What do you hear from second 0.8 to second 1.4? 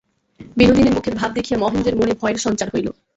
মুখের ভাব